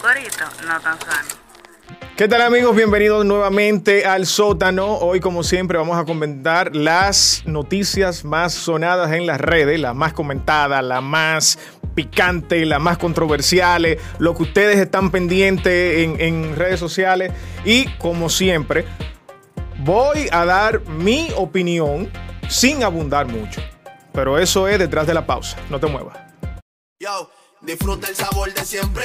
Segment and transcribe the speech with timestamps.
[0.00, 1.28] corito no tan sano.
[2.16, 2.74] ¿Qué tal amigos?
[2.74, 4.96] Bienvenidos nuevamente al sótano.
[4.98, 10.12] Hoy como siempre vamos a comentar las noticias más sonadas en las redes, las más
[10.12, 11.58] comentadas, las más
[11.94, 17.32] picantes, las más controversiales, lo que ustedes están pendientes en, en redes sociales
[17.64, 18.84] y como siempre
[19.78, 22.10] voy a dar mi opinión
[22.48, 23.60] sin abundar mucho.
[24.12, 25.56] Pero eso es detrás de la pausa.
[25.70, 26.18] No te muevas.
[27.00, 27.30] Yo,
[27.60, 29.04] disfruta el sabor de siempre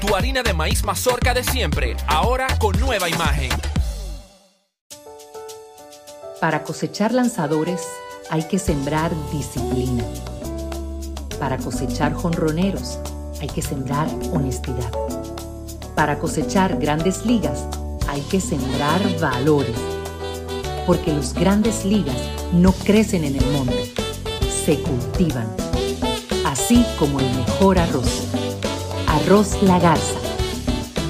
[0.00, 3.50] Tu harina de maíz mazorca de siempre, ahora con nueva imagen.
[6.40, 7.86] Para cosechar lanzadores
[8.28, 10.02] hay que sembrar disciplina.
[11.38, 12.98] Para cosechar jonroneros
[13.40, 14.90] hay que sembrar honestidad.
[15.94, 17.64] Para cosechar grandes ligas
[18.08, 19.76] hay que sembrar valores.
[20.86, 22.18] Porque los grandes ligas
[22.52, 23.94] no crecen en el monte,
[24.64, 25.46] se cultivan.
[26.44, 28.41] Así como el mejor arroz.
[29.24, 30.18] Arroz La Garza.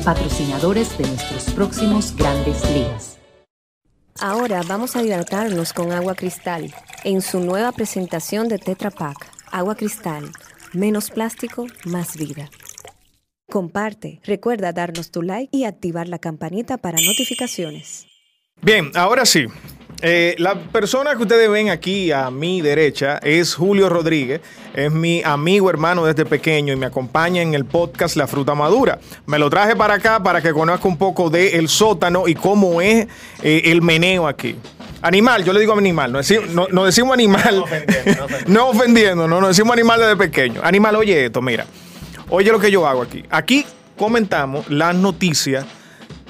[0.05, 3.19] Patrocinadores de nuestros próximos grandes ligas.
[4.21, 6.75] Ahora vamos a hidratarnos con agua cristal
[7.05, 9.17] en su nueva presentación de Tetra Pak.
[9.51, 10.31] Agua cristal,
[10.75, 12.51] menos plástico, más vida.
[13.51, 18.07] Comparte, recuerda darnos tu like y activar la campanita para notificaciones.
[18.61, 19.47] Bien, ahora sí.
[20.05, 24.41] Eh, la persona que ustedes ven aquí a mi derecha es Julio Rodríguez.
[24.75, 28.99] Es mi amigo hermano desde pequeño y me acompaña en el podcast La Fruta Madura.
[29.27, 32.81] Me lo traje para acá para que conozca un poco del el sótano y cómo
[32.81, 33.07] es
[33.45, 34.57] eh, el meneo aquí.
[35.03, 37.57] Animal, yo le digo animal, no decimos, no, no decimos animal.
[37.57, 38.45] No ofendiendo, no ofendiendo.
[38.49, 40.63] no ofendiendo, no, no decimos animal desde pequeño.
[40.65, 41.65] Animal, oye esto, mira.
[42.29, 43.25] Oye lo que yo hago aquí.
[43.31, 43.65] Aquí
[43.97, 45.65] comentamos las noticias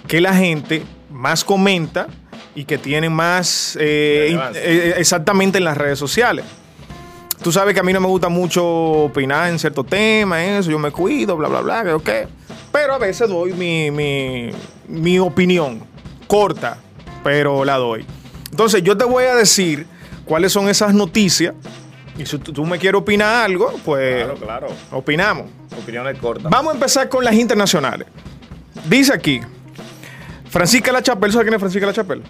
[0.09, 2.09] que la gente más comenta
[2.55, 4.63] y que tiene más eh, Relevancia.
[4.65, 6.45] eh, exactamente en las redes sociales.
[7.43, 10.79] Tú sabes que a mí no me gusta mucho opinar en ciertos temas, eso, yo
[10.79, 12.29] me cuido, bla, bla, bla, que.
[12.71, 14.51] Pero a veces doy mi, mi,
[14.87, 15.83] mi opinión,
[16.27, 16.79] corta,
[17.25, 18.05] pero la doy.
[18.51, 19.87] Entonces yo te voy a decir
[20.25, 21.55] cuáles son esas noticias
[22.17, 24.67] y si tú me quieres opinar algo, pues Claro, claro.
[24.93, 25.47] opinamos.
[25.83, 26.51] Opiniones cortas.
[26.51, 28.07] Vamos a empezar con las internacionales.
[28.89, 29.41] Dice aquí,
[30.53, 32.23] Francisca La Chapelle, ¿sabes quién es Francisca La Chapelle?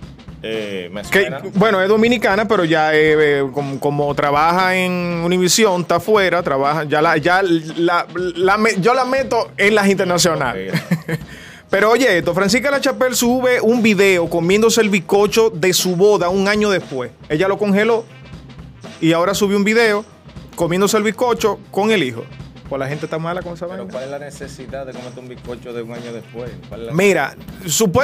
[0.45, 1.41] Eh, me Que, suena.
[1.55, 4.93] bueno, es dominicana, pero ya eh, eh, como, como trabaja en
[5.25, 8.07] Univision, está afuera, trabaja, ya la, ya la,
[8.79, 10.73] yo la meto en las internacionales.
[11.71, 16.29] pero oye, esto, Francisca La Chapelle sube un video comiéndose el bicocho de su boda
[16.29, 17.11] un año después.
[17.29, 18.05] Ella lo congeló
[19.01, 20.05] y ahora subió un video
[20.55, 22.23] comiéndose el bizcocho con el hijo.
[22.73, 23.93] Pues la gente está mala con esa Pero vaina.
[23.93, 26.51] ¿cuál es la necesidad de comerte un bizcocho de un año después?
[26.71, 27.35] ¿Cuál es la- Mira,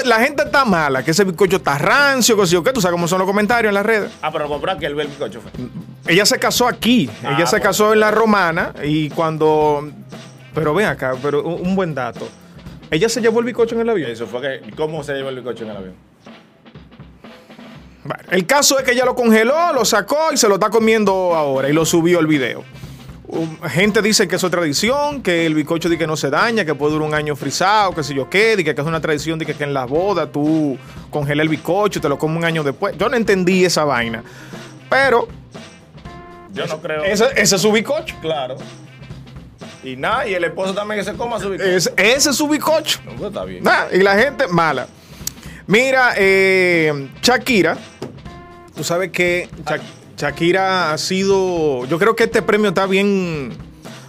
[0.04, 3.08] la gente está mala, que ese bizcocho está rancio, que yo qué, tú sabes cómo
[3.08, 4.10] son los comentarios en las redes.
[4.20, 5.40] Ah, pero compró aquí el bizcocho.
[5.40, 5.50] fue.
[6.06, 7.62] Ella se casó aquí, Ah, ella se bueno.
[7.64, 9.90] casó en la romana y cuando...
[10.54, 12.28] Pero ven acá, pero un, un buen dato.
[12.90, 14.10] Ella se llevó el bizcocho en el avión.
[14.10, 14.70] Eso fue que.
[14.76, 15.94] ¿Cómo se llevó el bizcocho en el avión?
[18.04, 21.34] Bueno, el caso es que ella lo congeló, lo sacó y se lo está comiendo
[21.34, 22.64] ahora y lo subió el video.
[23.68, 26.74] Gente dice que eso es tradición, que el bizcocho di que no se daña, que
[26.74, 29.44] puede durar un año frisado, que sé yo qué, di que es una tradición, di
[29.44, 30.78] que, en las bodas tú
[31.10, 32.96] congelas el bizcocho y te lo comes un año después.
[32.96, 34.22] Yo no entendí esa vaina.
[34.88, 35.28] Pero
[36.54, 37.04] Yo no creo.
[37.04, 38.16] ese, ese es su bizcocho.
[38.22, 38.56] Claro.
[39.84, 41.70] Y nada, y el esposo también que se coma su bizcocho.
[41.70, 43.00] Ese, ese es su bizcocho.
[43.04, 43.62] No, pues está bien.
[43.62, 44.86] Nah, y la gente mala.
[45.66, 47.76] Mira, eh, Shakira,
[48.74, 49.50] tú sabes que
[50.18, 53.52] Shakira ha sido, yo creo que este premio está bien,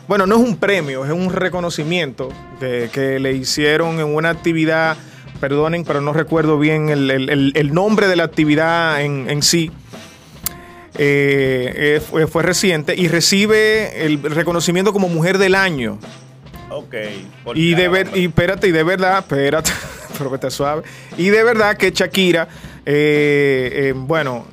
[0.07, 2.29] bueno, no es un premio, es un reconocimiento
[2.59, 4.97] que, que le hicieron en una actividad,
[5.39, 7.11] perdonen, pero no recuerdo bien el,
[7.55, 9.71] el- nombre de la actividad en, en sí.
[11.01, 15.99] Eh, eh, fue, fue reciente y recibe el reconocimiento como Mujer del Año.
[16.71, 16.95] Ok.
[17.55, 19.71] Y de ver, y espérate, y de verdad, espérate,
[20.17, 20.81] pero que te suave.
[21.17, 22.47] Y de verdad que Shakira,
[22.85, 24.45] eh, eh, bueno,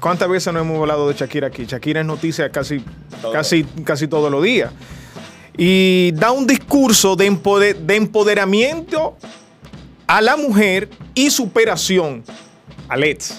[0.00, 1.64] ¿cuántas veces no hemos hablado de Shakira aquí?
[1.66, 2.82] Shakira es noticia casi,
[3.20, 3.32] Todo.
[3.32, 4.70] casi, casi todos los días.
[5.56, 9.16] Y da un discurso de, empode- de empoderamiento
[10.06, 12.22] a la mujer y superación
[12.88, 13.38] a Let's.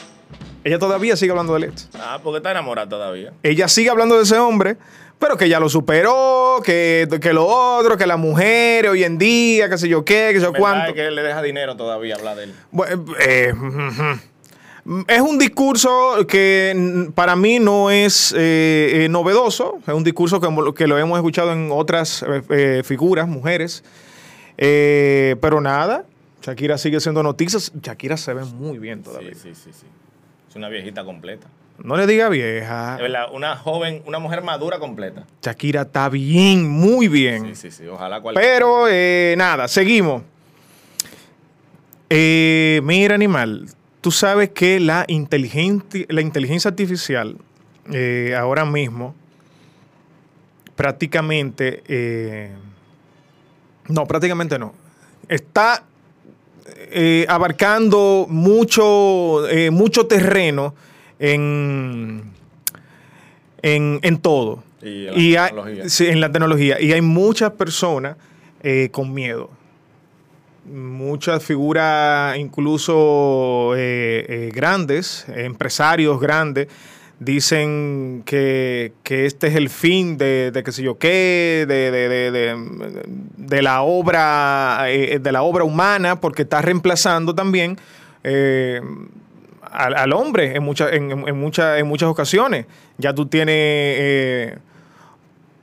[0.64, 1.90] Ella todavía sigue hablando de Let's.
[1.96, 3.32] Ah, porque está enamorada todavía.
[3.44, 4.76] Ella sigue hablando de ese hombre
[5.18, 9.70] Pero que ya lo superó, que, que lo otro, que las mujeres hoy en día,
[9.70, 10.90] qué sé yo qué, qué sé yo cuánto.
[10.90, 12.54] Es que él le deja dinero todavía hablar de él.
[12.72, 14.20] Bueno, eh, ujú.
[15.08, 20.40] Es un discurso que mm, para mí no es eh, eh, novedoso, es un discurso
[20.74, 23.84] que, lo hemos escuchado en otras eh, figuras, mujeres,
[24.62, 26.04] Eh, pero nada,
[26.42, 29.34] Shakira sigue siendo noticias, Shakira se ve muy bien todavía.
[29.34, 29.86] Sí, sí, sí, sí.
[30.50, 31.48] Es una viejita completa.
[31.82, 35.26] No le diga vieja, Es verdad, una joven, una mujer madura completa.
[35.42, 37.56] Shakira está bien, muy bien.
[37.56, 37.88] Sí, sí, sí.
[37.88, 38.46] Ojalá cualquier.
[38.46, 38.88] Pero
[39.38, 40.24] nada, seguimos.
[42.10, 43.70] Mira, animal,
[44.02, 47.38] tú sabes que la, inteligente, la inteligencia artificial
[47.92, 49.16] eh, ahora mismo
[50.76, 52.52] prácticamente, eh,
[53.90, 54.74] no, prácticamente no,
[55.28, 55.84] está
[56.92, 60.74] eh, abarcando mucho, eh, mucho terreno
[61.20, 62.24] en,
[63.62, 64.64] en, en todo.
[64.82, 65.90] Y en la hay- tecnología.
[65.90, 66.80] sí, en la tecnología.
[66.82, 68.16] Y hay muchas personas
[68.64, 69.50] eh, con miedo.
[70.72, 76.68] Muchas figuras, incluso eh, eh, grandes, empresarios grandes,
[77.20, 82.08] dicen que, que este es el fin de, de qué sé yo qué, de, de-
[82.32, 87.78] de- la obra, eh, de la obra humana, porque está reemplazando también
[89.72, 91.38] al, al hombre en, muchas en, en
[91.80, 92.68] en muchas ocasiones.
[92.98, 94.58] Ya tú tienes eh,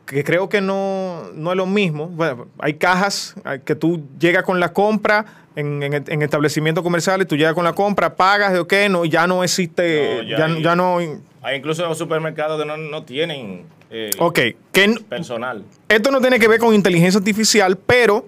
[0.07, 2.07] que creo que no, no es lo mismo.
[2.07, 5.25] Bueno, hay cajas que tú llegas con la compra
[5.57, 9.27] en, en- en establecimientos comerciales, tú llegas con la compra, pagas, de ok, no, ya
[9.27, 10.99] no existe, No, ya ya, hay- ya no...
[11.43, 14.39] Hay incluso supermercados que no, no tienen eh, Ok,
[14.73, 15.65] que personal.
[15.89, 18.27] esto no tiene que ver con inteligencia artificial, pero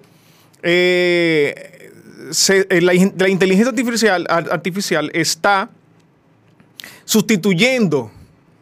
[0.63, 1.91] eh,
[2.31, 5.69] se- eh, la, la inteligencia artificial, ar- artificial está
[7.05, 8.11] sustituyendo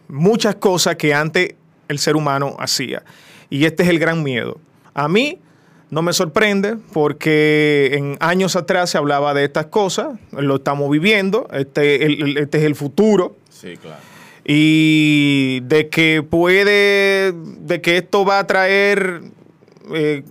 [0.08, 1.56] muchas cosas que antes
[1.88, 3.04] el ser humano hacía.
[3.50, 4.60] Y este es el gran miedo.
[4.94, 5.40] A mí
[5.90, 11.48] no me sorprende porque en años atrás se hablaba de estas cosas, lo estamos viviendo,
[11.54, 14.02] este, el- este es el futuro Sí, claro.
[14.44, 19.22] y de que puede, de que esto va a traer
[19.94, 20.24] eh,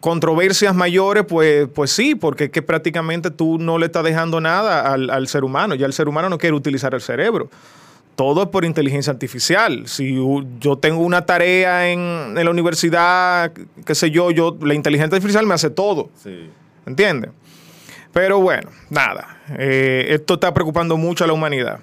[0.00, 4.92] controversias mayores, pues, pues sí, porque es que prácticamente tú no le estás dejando nada
[4.92, 7.50] al, al ser humano, ya el ser humano no quiere utilizar el cerebro.
[8.20, 9.88] Todo es por inteligencia artificial.
[9.88, 10.14] Si
[10.60, 13.50] yo tengo una tarea en, en la universidad,
[13.86, 16.10] qué sé yo, yo, la inteligencia artificial me hace todo.
[16.22, 16.50] Sí.
[16.84, 17.30] ¿Entiendes?
[18.12, 19.38] Pero bueno, nada.
[19.58, 21.80] eh, esto está preocupando mucho a la humanidad.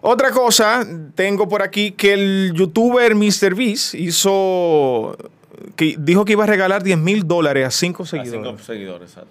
[0.00, 5.14] Otra cosa, tengo por aquí que el youtuber MrBeast hizo.
[5.76, 8.46] Que dijo que iba a regalar 10 mil dólares a cinco A seguidores.
[8.46, 9.30] cinco seguidores, exacto.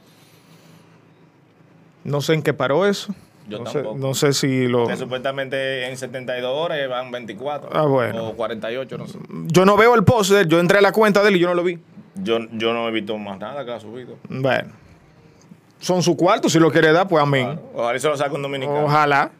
[2.04, 3.16] No sé en qué paró eso.
[3.48, 3.98] Yo no, sé, tampoco.
[3.98, 4.88] no sé si lo.
[4.88, 7.70] Que supuestamente en 72 horas van 24.
[7.74, 8.30] Ah, bueno.
[8.30, 9.20] O 48, no sé.
[9.48, 10.48] Yo no veo el post de él.
[10.48, 11.80] Yo entré a la cuenta de él y yo no lo vi.
[12.16, 14.16] Yo, yo no he visto más nada que ha subido.
[14.30, 14.72] Bueno.
[15.80, 16.50] Son su cuarto.
[16.50, 17.46] Si lo quiere dar, pues amén.
[17.46, 17.72] Claro.
[17.76, 18.86] Ojalá se lo saque un dominicano.
[18.86, 19.32] Ojalá.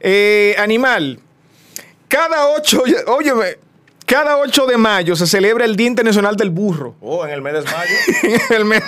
[0.00, 1.20] Eh, animal.
[2.08, 3.58] Cada 8, óyeme,
[4.04, 6.96] cada 8 de mayo se celebra el Día Internacional del Burro.
[7.00, 7.94] Oh, en el mes de mayo.
[8.50, 8.82] en, el mes,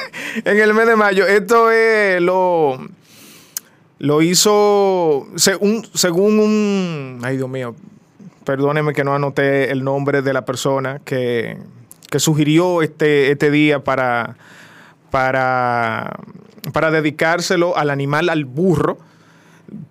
[0.44, 1.25] en el mes de mayo.
[1.25, 2.81] Esto es lo.
[4.02, 7.20] Lo hizo se- un- según un.
[7.22, 7.76] Ay, Dios mío.
[8.44, 11.56] Perdóneme que no anoté el nombre de la persona que,
[12.10, 14.35] que sugirió este, este día para,
[15.12, 16.18] para,
[16.73, 18.99] para dedicárselo al animal, al burro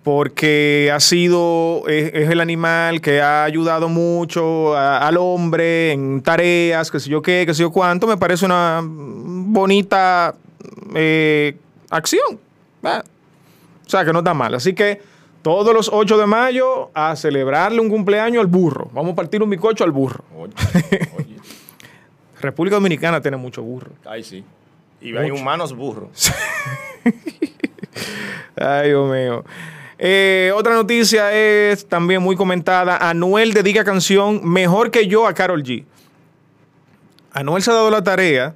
[0.02, 7.00] porque ha sido, es, el animal que ha ayudado mucho al hombre en tareas, qué
[7.00, 10.34] sé yo qué, qué sé yo cuánto, me parece una bonita
[10.94, 11.56] eh,
[11.90, 12.38] acción.
[12.82, 13.04] ¿verdad?
[13.86, 14.54] O sea, que no está mal.
[14.54, 15.00] Así que
[15.42, 18.88] todos los 8 de mayo a celebrarle un cumpleaños al burro.
[18.92, 20.24] Vamos a partir un bicocho al burro.
[20.36, 20.52] Oye,
[21.18, 21.36] oye.
[22.40, 23.90] República Dominicana tiene mucho burro.
[24.04, 24.44] Ay, sí.
[25.00, 26.32] Y hay humanos burros.
[28.56, 29.44] Ay, Dios mío.
[29.98, 32.96] Eh, otra noticia es también muy comentada.
[32.96, 35.84] Anuel dedica canción Mejor que yo a Carol G.
[37.32, 38.54] Anuel se ha dado la tarea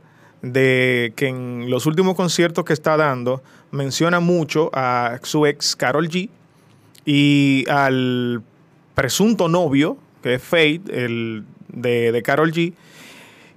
[0.53, 6.09] de que en los últimos conciertos que está dando menciona mucho a su ex Carol
[6.09, 6.29] G
[7.05, 8.43] y al
[8.95, 12.73] presunto novio, que es Fate, el de, de Carol G.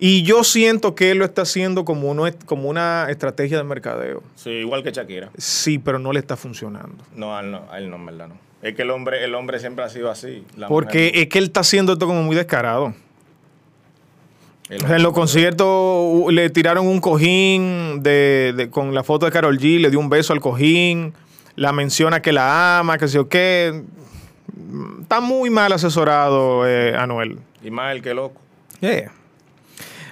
[0.02, 4.24] Y yo siento que él lo está haciendo como, uno, como una estrategia de mercadeo.
[4.36, 5.30] Sí, igual que Shakira.
[5.38, 7.04] Sí, pero no le está funcionando.
[7.16, 8.36] No, a él no, a él no, en verdad no.
[8.62, 10.44] Es que el hombre, el hombre siempre ha sido así.
[10.58, 12.94] la Porque mujer- es que él está haciendo esto como muy descarado.
[14.70, 19.80] En los conciertos le tiraron un cojín de, de- con la foto de Carol G,
[19.80, 21.14] le dio un beso al cojín,
[21.56, 23.84] la menciona que la ama, que sé yo qué.
[25.02, 27.40] está muy mal asesorado, eh, Anuel.
[27.64, 28.40] Y más el que loco.
[28.80, 29.12] Yeah.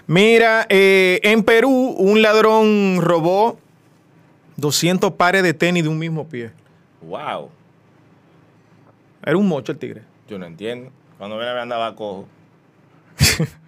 [0.08, 3.60] Mira, eh, en Perú un ladrón robó
[4.56, 6.52] 200 pares de tenis de un mismo pie.
[7.02, 7.50] Wow.
[9.24, 10.02] Era un mocho el tigre.
[10.30, 10.90] Yo no entiendo.
[11.18, 12.28] Cuando viene andaba cojo.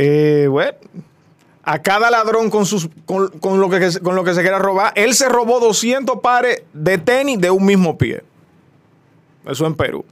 [0.00, 0.78] Eh, bueno,
[1.64, 4.92] a cada ladrón con, sus, con, con lo que, con lo que se quiera robar,
[4.94, 8.22] él se robó 200 pares de tenis de un mismo pie.
[9.44, 10.04] Eso en Perú.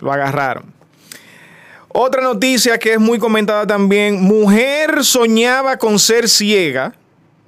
[0.00, 0.72] Lo agarraron.
[1.88, 6.94] Otra noticia que es muy comentada también, mujer soñaba con ser ciega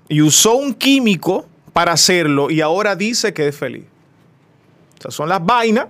[0.08, 3.84] y usó un químico para hacerlo y ahora dice que es feliz.
[4.98, 5.86] Esas son las vainas,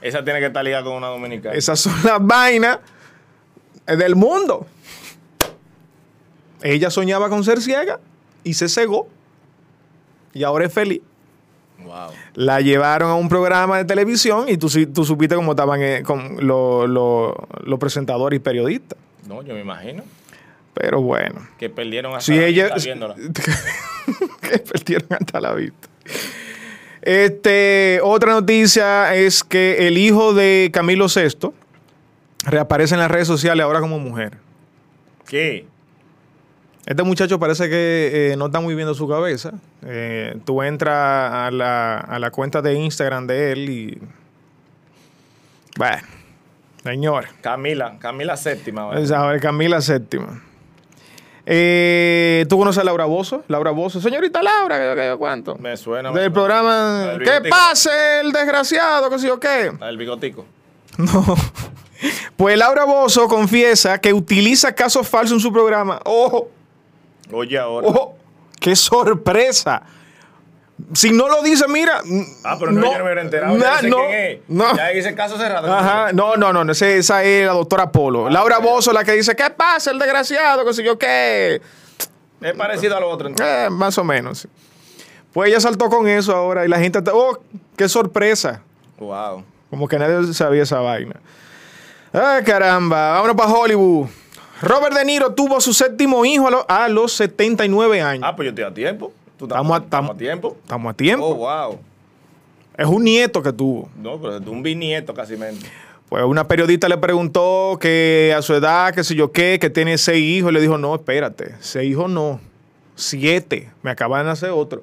[0.00, 1.54] Esa tiene que estar ligada con una dominicana.
[1.54, 2.78] esas son las vainas
[3.86, 4.66] del mundo.
[6.62, 7.98] Ella soñaba con ser ciega
[8.44, 9.08] y se cegó
[10.32, 11.00] y ahora es feliz.
[11.84, 12.10] Wow.
[12.34, 16.02] La llevaron a un programa de televisión y tú, sí- tú supiste cómo estaban eh,
[16.04, 18.96] con lo- lo- los presentadores y periodistas.
[19.26, 20.04] No, yo me imagino
[20.74, 21.46] Pero bueno.
[21.58, 22.74] que perdieron hasta Si la ella.
[22.74, 23.14] vista
[24.48, 25.88] que perdieron hasta la vista.
[27.02, 31.50] Este, otra noticia es que el hijo de Camilo VI
[32.44, 34.38] reaparece en las redes sociales ahora como mujer.
[35.26, 35.66] ¿Qué?
[36.84, 39.52] Este muchacho parece que eh, no está muy bien de su cabeza.
[39.86, 43.98] Eh, tú entras a la, a la cuenta de Instagram de él y.
[45.76, 46.02] Bueno,
[46.82, 47.26] señor.
[47.40, 48.88] Camila, Camila séptima.
[48.88, 49.40] ¿verdad?
[49.40, 50.42] Camila Séptima.
[51.46, 53.44] Eh, ¿Tú conoces a Laura Bozo?
[53.48, 54.00] Laura Bozo.
[54.00, 55.56] Señorita Laura, ¿qué, qué, cuánto?
[55.56, 56.12] Me suena.
[56.12, 59.08] Del programa El ¿Qué pase el desgraciado?
[59.10, 59.70] ¿Qué sé yo qué?
[59.70, 60.44] Del bigotico.
[60.98, 61.36] No.
[62.42, 66.00] Pues Laura Bozo confiesa que utiliza casos falsos en su programa.
[66.04, 66.50] ¡Ojo!
[67.30, 67.86] Oye, ahora.
[67.86, 68.16] ¡Ojo!
[68.58, 69.80] ¡Qué sorpresa!
[70.92, 72.00] Si no lo dice, mira.
[72.42, 73.56] Ah, pero no, yo no me hubiera enterado.
[73.56, 74.38] na- ya no, quién es.
[74.48, 74.76] no.
[74.76, 75.72] Ya dice caso cerrado.
[75.72, 78.28] Ajá, no, no, no, no, ese- esa es la doctora Polo.
[78.28, 80.64] Laura Bozo, la que dice, ¿qué pasa el desgraciado?
[80.64, 81.62] ¿Qué sé yo qué?
[82.40, 83.28] Es parecido a lo otro.
[83.28, 83.66] entonces.
[83.68, 84.48] Eh, más o menos.
[85.32, 87.38] Pues ella saltó con eso ahora y la gente, oh,
[87.76, 88.62] qué sorpresa.
[88.98, 89.44] Wow.
[89.70, 91.20] Como que nadie sabía esa vaina.
[92.12, 93.12] Ay, caramba.
[93.12, 94.08] Vámonos para Hollywood.
[94.60, 98.24] Robert De Niro tuvo su séptimo hijo a, lo- a los 79 años.
[98.26, 99.12] Ah, pues yo estoy a tiempo.
[99.36, 100.56] ¿Tú Estamos a- tiempo.
[100.62, 101.26] Estamos a tiempo.
[101.26, 101.78] Oh, wow.
[102.76, 103.88] Es un nieto que tuvo.
[103.96, 105.66] No, pero de un bisnieto casi mente.
[106.08, 109.96] Pues una periodista le preguntó que a su edad, qué sé yo qué, que tiene
[109.98, 110.50] seis hijos.
[110.50, 112.38] Y le dijo, no, espérate, seis hijos no,
[112.94, 113.70] siete.
[113.82, 114.82] Me acaba de nacer otro.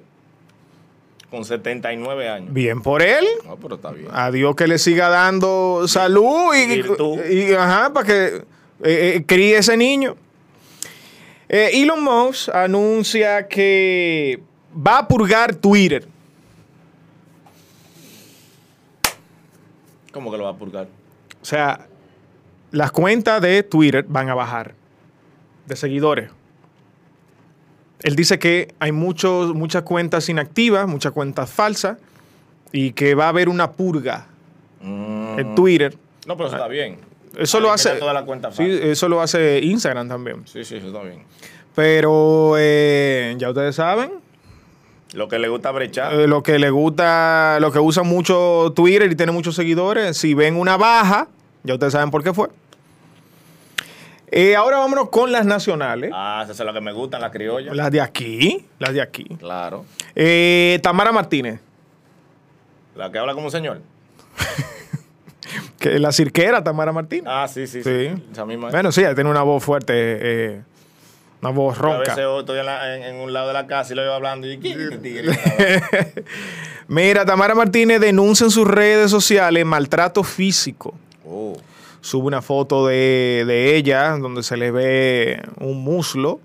[1.29, 2.53] Con 79 años.
[2.53, 3.25] Bien por él.
[3.45, 4.07] No, pero está bien.
[4.11, 7.19] A Dios que le siga dando salud y, Virtud.
[7.29, 8.43] y- ajá, para que eh,
[9.17, 10.15] eh, críe ese niño.
[11.47, 14.41] Eh, Elon Musk anuncia que
[14.75, 16.07] va a purgar Twitter.
[20.11, 20.87] ¿Cómo que lo va a purgar?
[21.41, 21.87] O sea,
[22.71, 24.73] las cuentas de Twitter van a bajar
[25.65, 26.31] de seguidores.
[28.03, 31.97] Él dice que hay muchos, muchas cuentas inactivas, muchas cuentas falsas
[32.71, 34.27] y que va a haber una purga
[34.81, 35.95] en Twitter.
[36.25, 36.97] No, pero eso está bien.
[37.37, 37.91] Eso lo hace.
[37.95, 40.41] toda la cuenta sí, eso lo hace Instagram también.
[40.45, 41.23] Sí, sí, eso está bien.
[41.75, 44.11] Pero eh, ya ustedes saben,
[45.13, 46.13] Lo que le gusta brechar.
[46.13, 50.33] eh, lo que le gusta, lo que usa mucho Twitter y tiene muchos seguidores, si
[50.33, 51.27] ven una baja,
[51.63, 52.49] ya ustedes saben por qué fue.
[54.31, 56.11] Eh, ahora vámonos con las nacionales.
[56.13, 57.75] Ah, esas son las que me gustan, las criollas.
[57.75, 59.25] Las de aquí, las de aquí.
[59.39, 59.85] Claro.
[60.15, 61.59] Eh, Tamara Martínez,
[62.95, 63.81] La que habla como un señor.
[65.79, 67.25] que la cirquera Tamara Martínez.
[67.27, 67.89] Ah, sí, sí, sí.
[68.09, 68.23] Sí.
[68.31, 68.69] Esa misma.
[68.69, 70.61] Bueno, sí, ella tiene una voz fuerte, eh,
[71.41, 71.99] una voz a ronca.
[71.99, 74.13] veces yo estoy en, la- en- en un lado de la casa y lo veo
[74.13, 74.57] hablando y.
[76.87, 80.93] Mira, Tamara Martínez denuncia en sus redes sociales maltrato físico.
[81.25, 81.55] oh.
[82.01, 86.39] Sube una foto de, de ella donde se le ve un muslo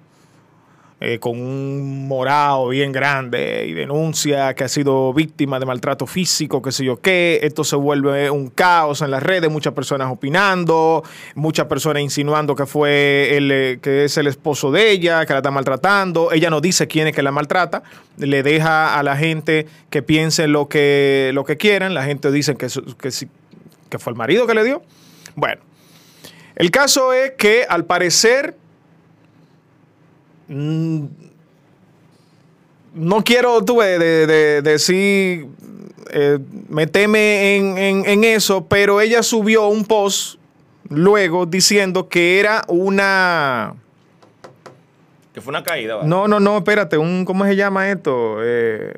[1.06, 6.62] eh, con un morado bien grande y denuncia que ha sido víctima de maltrato físico,
[6.62, 7.40] qué sé yo qué.
[7.42, 11.02] Esto se vuelve un caos en las redes, muchas personas opinando,
[11.34, 15.40] muchas personas insinuando que fue el, eh, que es el esposo de ella, que la
[15.40, 16.32] está maltratando.
[16.32, 17.82] Ella no dice quién es que la maltrata,
[18.16, 21.92] le deja a la gente que piense lo que, lo que quieran.
[21.92, 22.68] La gente dice que,
[22.98, 23.10] que,
[23.90, 24.80] que fue el marido que le dio.
[25.36, 25.60] Bueno,
[26.56, 28.54] el caso es que al parecer
[30.48, 31.04] mm,
[32.94, 35.46] no quiero tú ves, de, de- decir
[36.10, 36.38] eh,
[36.68, 40.38] meteme en, en- en eso, pero ella subió un post
[40.88, 43.74] luego diciendo que era una
[45.32, 46.04] Que fue una caída, ¿va?
[46.04, 48.36] no, no, no, espérate, un ¿cómo se llama esto?
[48.42, 48.92] Eh,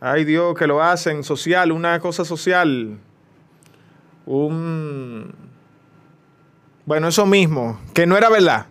[0.00, 2.98] Ay Dios, que lo hacen social, una cosa social.
[4.30, 5.32] Un...
[6.84, 8.66] Bueno, eso mismo, que no era verdad.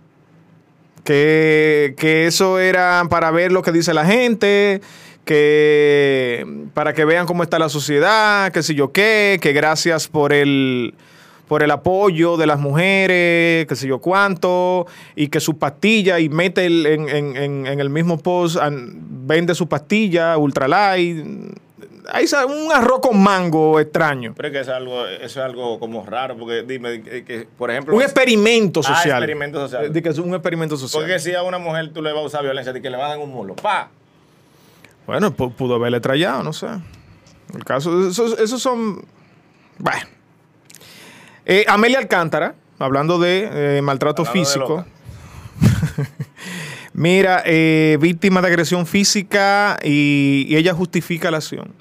[1.03, 4.81] Que, que eso era para ver lo que dice la gente,
[5.25, 6.45] que
[6.75, 10.93] para que vean cómo está la sociedad, que sé yo qué, que gracias por el
[11.47, 14.85] por el apoyo de las mujeres, que sé yo cuánto,
[15.15, 20.37] y que su pastilla, y mete en, en- en- el mismo post, vende su pastilla,
[20.37, 21.25] ultralight.
[22.11, 24.33] Ahí sale un arroz con mango extraño.
[24.35, 27.95] Pero es que es algo, eso es algo como raro, porque dime, que, por ejemplo...
[27.95, 29.17] Un experimento Ah, social.
[29.23, 29.85] experimento social.
[29.85, 31.01] Eh, de que es un experimento social.
[31.03, 33.07] Porque si a una mujer tú le vas a usar violencia, de que le vas
[33.07, 33.89] a dar un mulo, pa.
[35.05, 36.67] Bueno, pu- pudo haberle trayado, no sé.
[37.53, 39.05] El caso, esos, esos son.
[39.77, 40.05] Bueno.
[41.45, 44.85] Eh, Amelia Alcántara, hablando de eh, maltrato Hablando físico.
[46.93, 51.73] Mira, eh, víctima de agresión física y, y ella justifica la acción.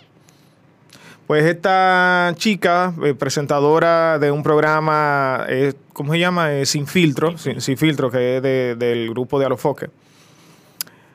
[1.26, 6.52] Pues esta chica, eh, presentadora de un programa, eh, ¿cómo se llama?
[6.52, 9.88] Eh, Sin Filtro, Sin, Sin Filtro, que es de- del grupo de Alofoque.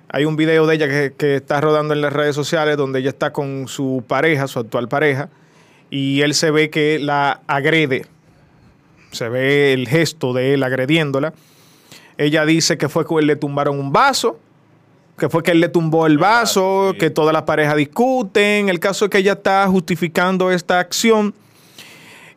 [0.10, 3.10] Hay un video de ella que, que está rodando en las redes sociales donde ella
[3.10, 5.30] está con su pareja, su actual pareja,
[5.90, 8.06] y él se ve que la agrede.
[9.12, 11.34] Se ve el gesto de él agrediéndola.
[12.18, 14.38] Ella dice que fue que le tumbaron un vaso,
[15.18, 16.98] que fue que él le tumbó el vaso, sí.
[16.98, 18.70] que todas las parejas discuten.
[18.70, 21.34] El caso es que ella está justificando esta acción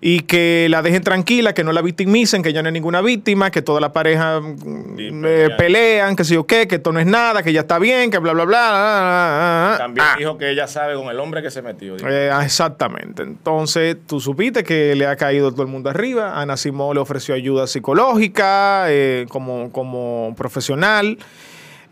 [0.07, 3.51] y que la dejen tranquila, que no la victimicen, que ella no es ninguna víctima,
[3.51, 6.15] que todas las parejas mm, Sí, eh, pelean.
[6.15, 8.35] que sé yo qué, que esto no es nada, que ya está bien, que bla,
[8.35, 8.59] bla, bla.
[8.61, 10.15] ah, ah, ah, También ah.
[10.19, 11.97] dijo que ella sabe con el hombre que se metió.
[12.07, 13.23] Eh, exactamente.
[13.23, 16.39] Entonces, tú supiste que le ha caído todo el mundo arriba.
[16.39, 21.17] Ana Simón le ofreció ayuda psicológica eh, como, como profesional.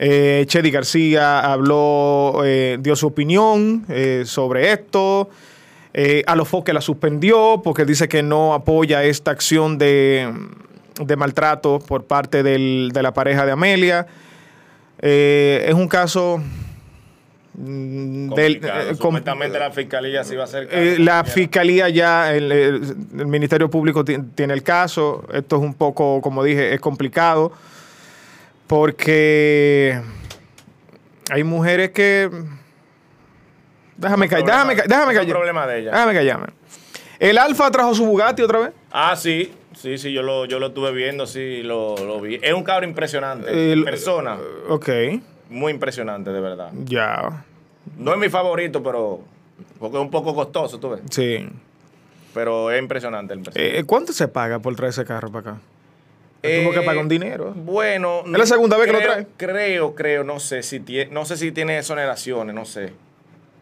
[0.05, 5.31] Eh, Chedi García habló, eh, dio su opinión eh, sobre esto.
[5.95, 10.29] Eh, Alofoque la suspendió porque dice que no apoya esta acción de,
[11.01, 14.09] de maltrato por parte del- de la pareja de Amelia.
[15.01, 16.43] Eh, es un caso
[17.55, 18.61] mm, del,
[18.99, 19.43] Complicado.
[19.45, 20.69] eh, la fiscalía se iba a hacer.
[20.73, 25.25] eh, la fiscalía ya, el, el- el Ministerio Público ti- tiene el caso.
[25.33, 27.53] Esto es un poco, como dije, es complicado
[28.73, 30.01] porque
[31.31, 32.31] hay mujeres que...
[33.99, 35.27] Déjame callar, déjame, déjame callar.
[35.37, 35.91] problema de ella.
[35.91, 36.47] Déjame callarme.
[37.19, 38.71] El Alfa trajo su Bugatti otra vez.
[38.91, 39.53] Ah, sí.
[39.77, 42.41] Sí, sí, yo lo, yo lo estuve viendo, sí, lo, lo vi.
[42.43, 43.73] Es un cabro impresionante.
[43.75, 44.39] El- Persona.
[44.71, 44.89] Ok,
[45.51, 46.71] Muy impresionante, de verdad.
[46.85, 47.45] ya,
[47.99, 49.21] No es mi favorito, pero.
[49.79, 51.01] Porque es un poco costoso, tú ves.
[51.11, 51.47] sí.
[52.33, 53.43] Pero es impresionante el.
[53.55, 55.61] Eh, ¿Cuánto se paga por traer ese carro para acá?
[56.43, 57.53] Tuvo que pagar un dinero.
[57.55, 58.23] Bueno.
[58.27, 59.27] ¿Es la segunda vez que lo creo- trae?
[59.37, 62.93] Creo, creo, no sé si tiene, no sé si tiene exoneraciones, no sé.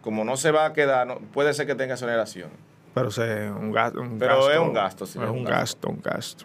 [0.00, 2.54] Como no se va a quedar, no- puede ser que tenga exoneraciones.
[2.94, 4.50] Pero se- un, ga- un Pero gasto.
[4.52, 6.44] es un gasto, sí, Es un gasto, un gasto.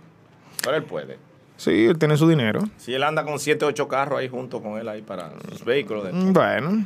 [0.64, 1.18] Pero él puede.
[1.58, 2.60] Sí, él tiene su dinero.
[2.78, 6.04] Si él anda con 7, 8 carros ahí junto con él ahí para sus vehículos.
[6.04, 6.86] de- Bueno.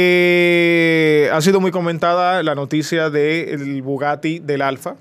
[0.00, 4.96] Eh, ha sido muy comentada la noticia del Bugatti del Alfa,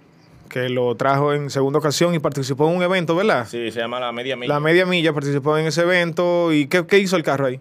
[0.47, 3.47] que lo trajo en segunda ocasión y participó en un evento, ¿verdad?
[3.47, 4.53] Sí, se llama la media milla.
[4.53, 6.51] La media milla participó en ese evento.
[6.53, 7.60] ¿Y qué, qué hizo el carro ahí?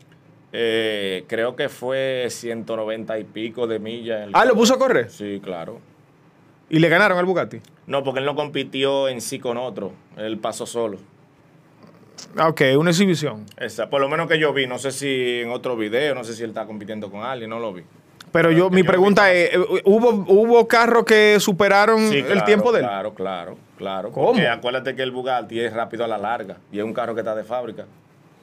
[0.52, 4.30] Eh, creo que fue 190 y pico de millas.
[4.32, 5.10] Ah, ¿lo puso a correr?
[5.10, 5.80] Sí, claro.
[6.70, 7.60] ¿Y le ganaron al Bugatti?
[7.86, 9.92] No, porque él no compitió en sí con otro.
[10.16, 10.98] Él pasó solo.
[12.36, 13.46] Ah, ok, una exhibición.
[13.56, 14.66] Esa, por lo menos que yo vi.
[14.66, 17.58] No sé si en otro video, no sé si él está compitiendo con alguien, no
[17.58, 17.82] lo vi.
[18.32, 22.80] Pero yo, mi pregunta es, eh, ¿hubo, ¿hubo carros que superaron Sí, el tiempo de
[22.80, 22.84] él?
[22.86, 24.10] Claro, claro, claro.
[24.10, 24.26] ¿Cómo?
[24.32, 27.20] Porque acuérdate que el Bugatti es rápido a la larga y es un carro que
[27.20, 27.86] está de fábrica.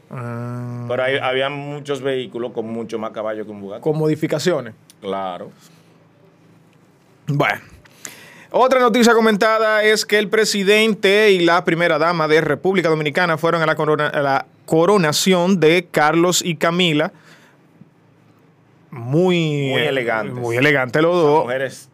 [0.09, 3.81] Ah, Pero hay, había muchos vehículos con mucho más caballo que un Bugatti.
[3.83, 4.73] con modificaciones.
[5.01, 5.51] Claro.
[7.27, 7.61] Bueno.
[8.55, 13.63] Otra noticia comentada es que el presidente y la primera dama de República Dominicana fueron
[13.63, 17.11] a la, corona- a la coronación de Carlos y Camila.
[18.93, 20.35] Muy, Muy eh, elegantes.
[20.35, 21.43] Muy elegante los Las dos.
[21.43, 21.89] mujeres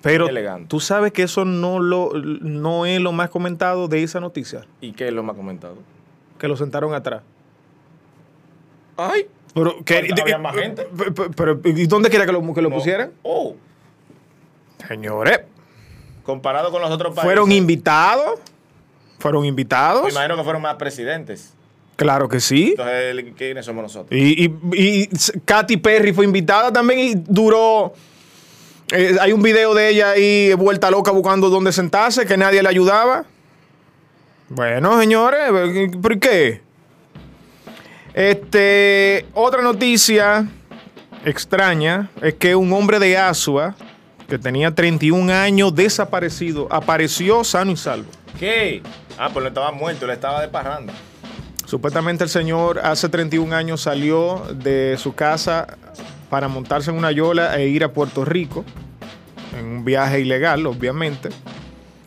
[0.00, 0.28] Pero
[0.68, 4.64] tú sabes que eso no, lo, no es lo más comentado de esa noticia.
[4.80, 5.76] ¿Y qué es lo más comentado?
[6.38, 7.22] Que lo sentaron atrás.
[8.96, 9.26] Ay.
[9.54, 10.86] Pero, Falta- había más gente.
[10.96, 12.76] Pero, pero, ¿y dónde quería que lo, que lo No.
[12.76, 13.12] pusieran?
[13.22, 13.54] Oh.
[14.86, 15.40] Señores,
[16.22, 17.24] Comparado con los otros países.
[17.24, 18.38] fueron invitados.
[19.18, 20.10] Fueron Me invitados.
[20.12, 21.54] imagino que fueron más presidentes.
[21.98, 22.76] Claro que sí.
[22.78, 24.16] Entonces, ¿quiénes somos nosotros?
[24.16, 25.08] Y, y, y
[25.44, 27.92] Katy Perry fue invitada también y duró.
[28.92, 32.68] eh, hay un video de ella ahí vuelta loca buscando dónde sentarse, que nadie le
[32.68, 33.24] ayudaba.
[34.48, 35.40] Bueno, señores,
[36.00, 36.60] ¿por qué?
[38.14, 40.46] Este, otra noticia
[41.24, 43.74] extraña es que un hombre de Asua,
[44.28, 48.08] que tenía 31 años, desaparecido, apareció sano y salvo.
[48.38, 48.82] ¿Qué?
[49.18, 50.92] Ah, pues no estaba muerto, le estaba de parranda.
[51.68, 55.76] Supuestamente el señor hace 31 años salió de su casa
[56.30, 58.64] para montarse en una yola e ir a Puerto Rico,
[59.54, 61.28] en un viaje ilegal, obviamente.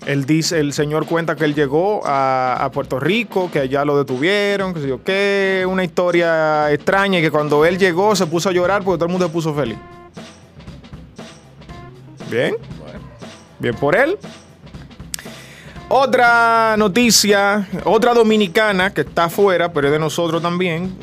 [0.08, 4.00] Él dice, el señor cuenta que él llegó a, a Puerto Rico, que allá lo
[4.00, 8.50] detuvieron, que sé yo qué, una historia extraña y que cuando él llegó se puso
[8.50, 9.78] a llorar porque todo el mundo se puso feliz.
[12.32, 12.56] Bien,
[13.60, 14.18] bien por él.
[15.94, 20.96] Otra noticia, otra dominicana que está afuera, pero es de nosotros también,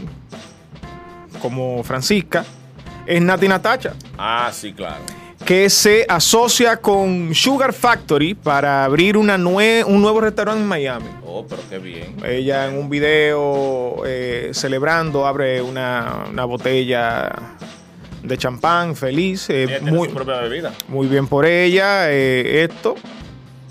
[1.42, 2.42] como Francisca,
[3.06, 5.02] es Nati Natacha Ah, sí, claro.
[5.44, 11.06] que se asocia con Sugar Factory para abrir una nue- un nuevo restaurante en Miami.
[11.26, 12.16] Oh, pero qué bien.
[12.24, 17.30] Ella en un video eh, celebrando abre una, una botella
[18.22, 19.50] de champán feliz.
[19.50, 20.72] eh, Ella tiene muy, su propia bebida.
[20.88, 22.10] muy bien por ella.
[22.10, 22.94] eh, esto.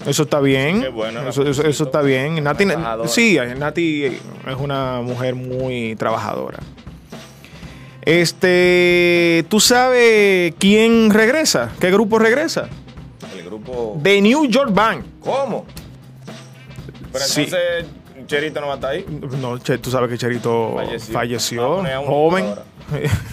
[0.07, 0.81] Eso está bien.
[0.81, 2.43] Qué bueno, eso, eso- eso está bien.
[2.43, 2.65] Nati,
[3.07, 4.13] sí, Nati es
[4.57, 6.59] una mujer muy trabajadora.
[8.03, 11.71] Este, ¿tú sabes quién regresa?
[11.79, 12.69] ¿Qué grupo regresa?
[13.37, 13.99] El grupo.
[14.01, 15.03] The New York Band.
[15.19, 15.65] ¿Cómo?
[17.11, 17.41] Pero Sí.
[17.41, 17.85] entonces,
[18.27, 19.05] Cherito no va a estar ahí.
[19.41, 20.77] No, tú sabes que Cherito
[21.11, 21.83] Falleció.
[22.05, 22.45] joven.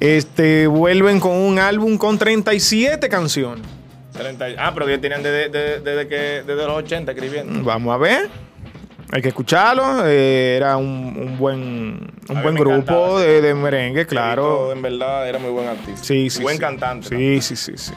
[0.00, 3.64] Este, vuelven con un álbum con 37 canciones.
[4.14, 7.62] 30 y- ah, pero ya tenían desde, desde- desde que, desde los 80 escribiendo.
[7.62, 8.28] Vamos a ver.
[9.12, 10.06] Hay que escucharlo.
[10.06, 14.72] eh, era un, un buen, un A buen grupo de, merengue, claro.
[14.72, 16.02] En verdad era muy buen artista.
[16.02, 16.42] Sí, sí.
[16.42, 16.60] Buen sí.
[16.60, 17.08] cantante.
[17.08, 17.92] Sí, sí, sí, sí.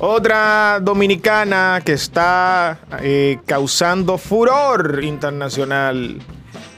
[0.00, 6.18] Otra dominicana que está eh, causando furor internacional,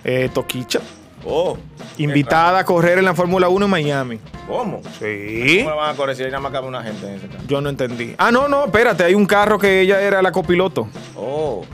[0.04, 0.80] eh, Toquicha,
[1.26, 1.56] Oh.
[1.98, 4.20] invitada a correr en la Fórmula 1 en Miami.
[4.48, 4.80] ¿Cómo?
[4.98, 5.58] Sí.
[5.58, 7.42] ¿Cómo la van a correr si ahí nada más cabe una gente en ese carro?
[7.46, 8.14] Yo no entendí.
[8.18, 10.88] Ah, no, no, espérate, hay un carro que ella era la copiloto.
[11.16, 11.64] Oh.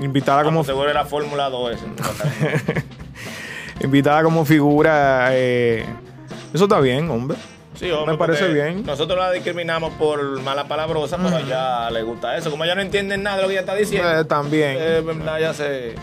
[0.00, 1.84] Invitada Ah, como pues seguro era Fórmula 2 ese.
[3.80, 5.28] invitada como figura.
[5.32, 5.84] eh,
[6.52, 7.36] Eso está bien, hombre.
[7.74, 8.84] Sí, hombre, Me parece bien.
[8.84, 12.50] Nosotros la discriminamos por mala palabrosa, pero a ella le gusta eso.
[12.50, 14.76] Como ella no entiende nada de lo que ella está diciendo, Eh, también.
[14.78, 15.02] eh,
[15.40, 15.94] ya se.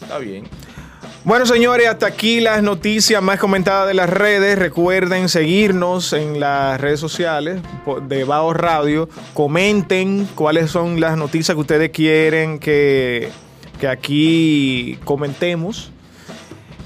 [0.00, 0.44] Está bien.
[1.26, 4.56] Bueno, señores, hasta aquí las noticias más comentadas de las redes.
[4.56, 7.60] Recuerden seguirnos en las redes sociales
[8.06, 9.08] de Bao Radio.
[9.34, 13.30] Comenten cuáles son las noticias que ustedes quieren que,
[13.80, 15.90] que aquí comentemos.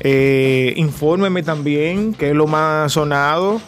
[0.00, 3.60] Eh, infórmenme también qué es lo más sonado.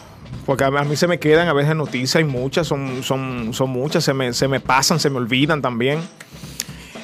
[0.47, 4.03] Porque a mí se me quedan a veces noticias y muchas, son, son, son muchas,
[4.03, 5.99] se me, se me pasan, se me olvidan también.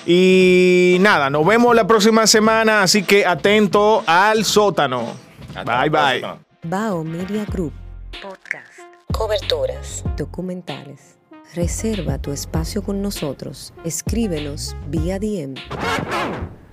[0.06, 5.14] Y nada, nos vemos la próxima semana, así que atento al sótano.
[5.56, 6.40] Hasta bye bye.
[6.64, 7.74] Bao Media Group.
[8.22, 8.80] Podcast.
[9.14, 10.04] Coberturas.
[10.18, 11.18] Documentales.
[11.56, 13.74] Reserva tu espacio con nosotros.
[13.84, 15.56] Escríbenos vía DM.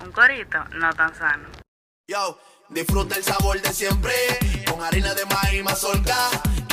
[0.05, 1.49] Un corito no tan sano.
[2.09, 4.13] Yo, disfruta el sabor de siempre
[4.71, 6.17] con harina de maíz mazorca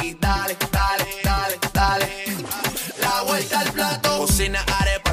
[0.03, 2.25] y dale, dale, dale, dale.
[2.99, 4.17] La vuelta al plato.
[4.17, 5.12] Cocina arepa,